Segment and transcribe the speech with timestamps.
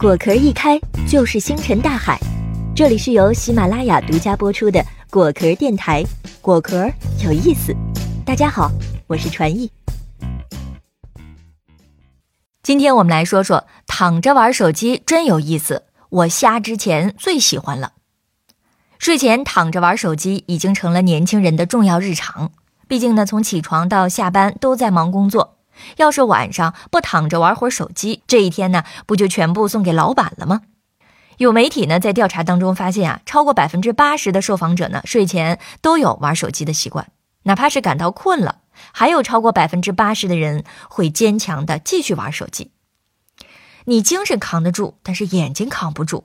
[0.00, 2.16] 果壳一开就是星辰大海，
[2.72, 6.04] 这里是由喜马拉雅独家播出的果壳电台，
[6.40, 6.88] 果壳
[7.24, 7.74] 有意思。
[8.24, 8.70] 大家好，
[9.08, 9.68] 我是传艺。
[12.62, 17.94] 今天我们来说说躺着玩手机真有意思，我瞎之前最喜欢了。
[19.00, 22.52] 睡前躺着玩手机已经成了年轻人的重要日常，
[22.86, 25.57] 毕竟呢，从起床到下班都在忙工作。
[25.96, 30.62] 要是晚上不躺着玩会儿手机，这一天呢，不就全部送给老板了吗？
[31.38, 37.12] 有媒体呢在调查当中发现啊，超过百分之八十的受访者呢睡前都有玩手机的习惯，
[37.44, 42.72] 哪怕是感到困了，还有超过百分之八十的人会坚强的继续玩手机。
[43.84, 46.24] 你精神扛得住，但是眼睛扛不住。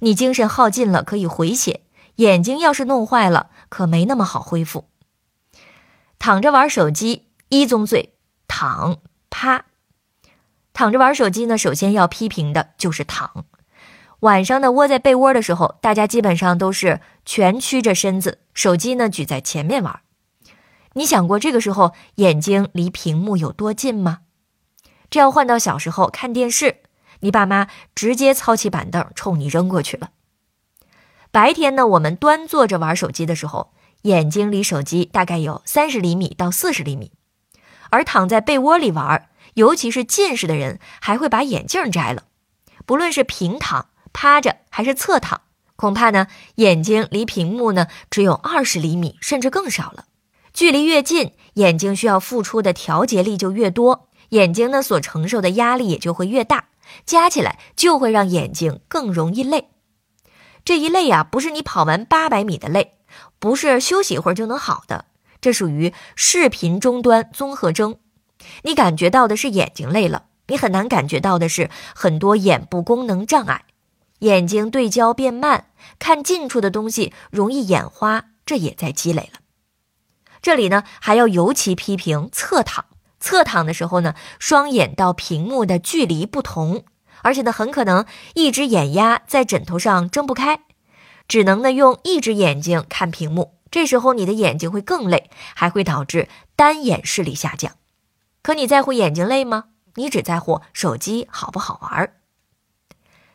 [0.00, 1.82] 你精神耗尽了可以回血，
[2.16, 4.88] 眼睛要是弄坏了，可没那么好恢复。
[6.18, 8.14] 躺着玩手机一宗罪。
[8.48, 8.98] 躺
[9.30, 9.66] 趴，
[10.72, 11.56] 躺着玩手机呢。
[11.56, 13.44] 首先要批评的就是躺。
[14.20, 20.00] 晚上呢，窝在被窝的时候，大家基本上都是蜷曲着身子，手机呢举在前面玩。
[20.94, 24.22] 你想过这个时候眼睛离屏幕有多近吗？
[25.08, 26.78] 这要换到小时候看电视，
[27.20, 30.10] 你爸妈直接操起板凳冲你扔过去了。
[31.30, 37.12] 白天呢，我们端坐着玩手机的时候，眼睛离手机大概有三十厘米到四十厘米。
[37.90, 42.24] 而躺在被窝里玩，尤其是近视的人，还会把眼镜摘了。
[42.86, 45.42] 不论是平躺、趴着还是侧躺，
[45.76, 50.04] 恐怕呢，眼睛离屏幕呢只有二十厘米，甚至更少了。
[50.54, 56.68] 距离越近，眼睛需要付出的调节力就越多，眼睛呢所承受的压力也就会越大，
[57.04, 59.68] 加起来就会让眼睛更容易累。
[60.64, 62.94] 这一累呀，不是你跑完八百米的累，
[63.38, 65.04] 不是休息一会儿就能好的。
[65.40, 67.96] 这属于视频终端综合征，
[68.62, 73.64] 你感觉到的是眼睛累了，你很难感觉到的是很多眼部功能障碍，
[74.20, 75.66] 眼睛对焦变慢，
[75.98, 79.40] 看近处的东西容易眼花，这也在积累了。
[80.40, 82.86] 这里呢还要尤其批评侧躺，
[83.20, 86.84] 侧躺的时候呢，双眼到屏幕的距离不同，
[87.22, 90.60] 而且呢很可能一只眼压在枕头上睁不开，
[91.26, 93.57] 只能呢用一只眼睛看屏幕。
[93.70, 97.72] 这时候你的眼睛会更累，还会导致单眼视力下降。
[98.42, 99.64] 可你在乎眼睛累吗？
[99.94, 102.14] 你只在乎手机好不好玩。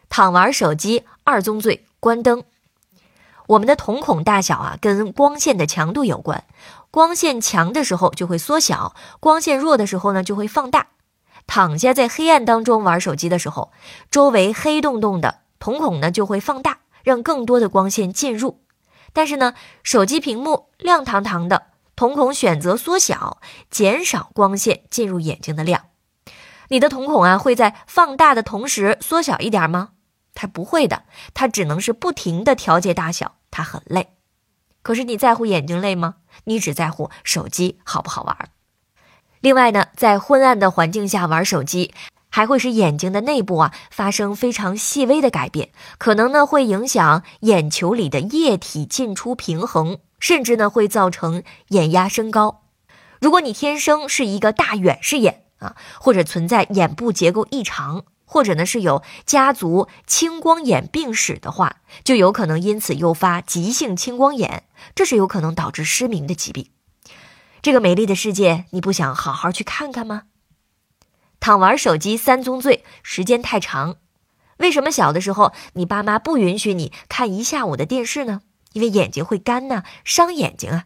[0.09, 2.43] 躺玩手机二宗罪：关灯。
[3.47, 6.45] 我们的瞳孔大小啊，跟光线的强度有关。
[6.89, 10.87] 光线强的时候就会缩小，光线弱的时候呢就会放大。
[11.45, 13.73] 躺下在黑暗当中玩手机的时候，
[14.09, 18.62] 周围黑洞洞的，瞳孔呢就会放大，让更多的光线进入。
[19.13, 19.53] 但是呢，
[19.83, 25.85] 手机屏幕亮堂堂的，瞳孔选择缩小，减少光线进入眼睛的量。
[26.69, 29.91] 你的瞳孔啊，会在放大的同时缩小一点吗？
[30.33, 31.03] 它不会的，
[31.35, 34.15] 它只能是不停的调节大小，它很累。
[34.81, 36.15] 可是你在乎眼睛累吗？
[36.45, 38.49] 你只在乎手机好不好玩。
[39.41, 41.93] 另外呢，在昏暗的环境下玩手机。
[42.35, 52.63] 还会使眼睛的内部啊发生非常细微的改变，可能呢会影响眼球里的液体进出平衡，甚至呢会造成眼压升高。
[53.21, 64.63] 如果你天生是一个大远视眼啊，或者存在眼部结构异常，或者呢是有家族青光眼病史的话，就有可能因此诱发急性青光眼，
[64.95, 66.71] 这是有可能导致失明的疾病。
[67.61, 70.23] 这个美丽的世界，你不想好好去看看吗？
[71.43, 73.97] 躺玩手机三宗罪，时间太长。
[74.59, 78.39] 为什么小的时候你爸妈不允许你看一下午的电视呢？
[78.71, 80.85] 因为眼睛会干呢，伤眼睛啊。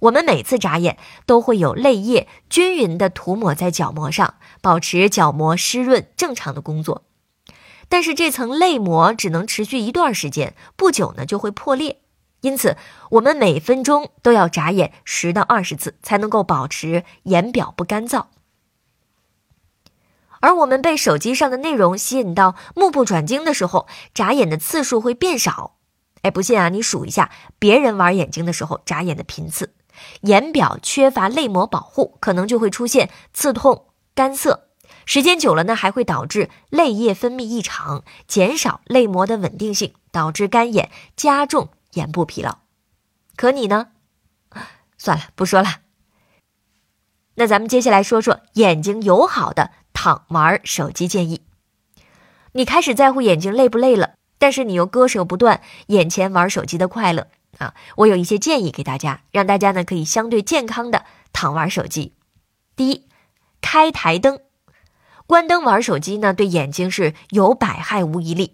[0.00, 0.96] 我们每次眨眼
[1.26, 7.04] 都会有泪液均匀的涂抹在角膜上，保持角膜湿润正常的工作。
[7.90, 12.00] 但是这层泪膜只能持续一段时间，不久呢就会破裂。
[12.40, 12.78] 因此，
[13.10, 18.28] 我们每分钟都要眨眼十到二十次，才能够保持眼表不干燥。
[20.44, 25.76] 而我们被手机上的内容吸引到目不转睛的时候，眨眼的次数会变少。
[26.20, 29.74] 哎，不信啊，你数一下别人玩眼睛的时候眨眼的频次。
[30.20, 34.68] 眼表缺乏泪膜保护，可能就会出现刺痛、干涩。
[35.06, 42.58] 时间久了呢，还会导致泪液分泌异常，减少泪膜的稳定性，导致干眼，加重眼部疲劳。
[43.34, 43.92] 可你呢？
[44.98, 45.76] 算了，不说了。
[47.36, 49.70] 那咱们接下来说说眼睛友好的。
[50.04, 51.40] 躺玩手机建议，
[52.52, 57.72] 你开始在乎眼睛累不累了，但是你又割舍不断眼前玩手机的快乐啊！
[57.96, 62.12] 我有一些建议给大家，让大家呢可以相对健康的躺玩手机。
[62.76, 63.08] 第一，
[63.62, 64.40] 开台灯。
[65.26, 68.48] 关灯玩手机呢，对眼睛是有百害无一利；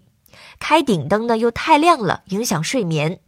[0.57, 3.19] 开顶灯呢，又太亮了，影响睡眠。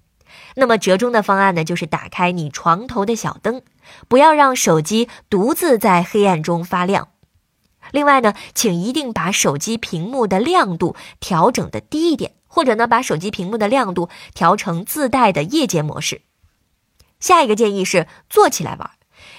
[0.55, 3.63] 那么折中的方案呢，就是打开你床头的小灯，
[4.07, 7.09] 不要让手机独自在黑暗中发亮。
[7.93, 16.23] 另外呢，请一定把手机屏幕的亮度调整的低一点，或者呢，把手机屏幕的亮度调成自带的夜间模式。
[17.19, 18.89] 下一个建议是坐起来玩。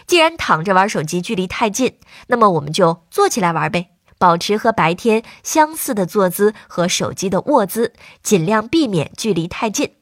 [0.06, 1.98] 既然躺着玩手机距离太近，
[2.28, 7.92] 那么我们就坐起来玩呗，保持和白天相似的坐姿和手机的握姿，
[8.22, 9.96] 尽量避免距离太近。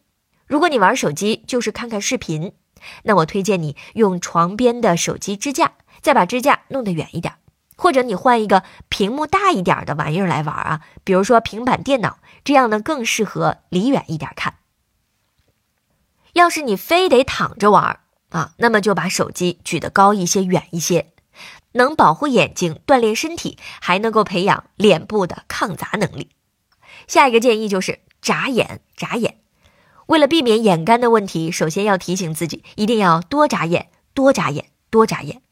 [0.47, 2.53] 如果你玩手机就是看看视频，
[3.05, 5.73] 那我推荐你用床边的手机支架，
[6.03, 7.35] 再把支架弄得远一点，
[7.77, 14.55] 或者你换一个屏幕大一点的玩意儿来玩啊，比如说平板电脑，这样呢更适合离远一点看。
[16.35, 21.13] 要是你非得躺着玩啊，那么就把手机举得高一些、远一些，
[21.73, 26.31] 能保护眼睛、锻炼身体，还能够培养脸部的抗砸能力。
[27.07, 29.39] 下一个建议就是眨眼，眨眼。
[30.07, 35.43] 为了避免眼干的问题，首先要提醒自己，一定要多眨眼，多眨眼，多眨眼。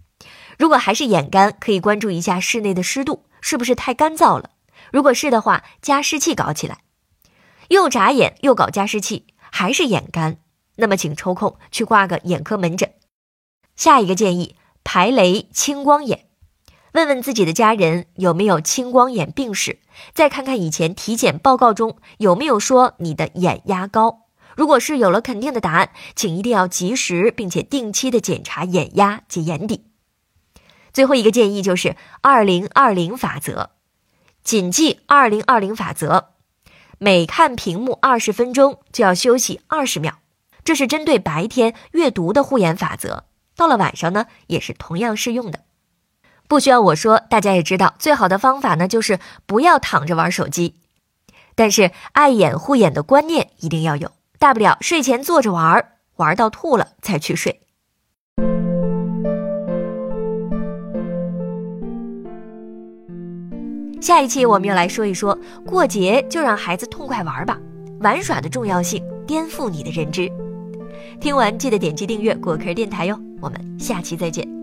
[0.60, 4.50] 如果还是眼干，可以关注一下室内的湿度是不是太干燥了。
[4.92, 6.80] 如果是的话，加湿器搞起来。
[7.68, 10.36] 又眨眼又搞加湿器，还是眼干，
[10.76, 12.92] 那么请抽空去挂个眼科门诊。
[13.74, 16.26] 下一个建议，排雷青光眼。
[16.92, 19.78] 问问自己的家人有没有青光眼病史，
[20.12, 24.26] 再看看以前体检报告中有没有说你的眼压高。
[24.56, 29.86] 如果是有了肯定的答案，请一定要及时并且定期的检查眼压及眼底。
[30.92, 33.70] 最后一个建议就是二零二零法则，
[34.42, 36.30] 谨记二零二零法则，
[36.98, 40.18] 每看屏幕二十分钟就要休息二十秒，
[40.64, 43.24] 这是针对白天阅读的护眼法则。
[43.56, 45.60] 到了晚上呢，也是同样适用的。
[46.48, 50.74] 不需要我说，大家也知道，最好的方法呢就是不要躺着玩手机，
[51.54, 54.12] 但是爱眼护眼的观念一定要有。
[54.38, 57.60] 大不了睡前坐着玩，玩到吐了再去睡。
[64.10, 67.56] 下一期我们又来说一说，过节就让孩子痛快玩吧，
[68.00, 70.28] 玩耍的重要性颠覆你的认知。
[71.20, 74.59] 听完记得点击订阅果壳电台哟，我们下期再见。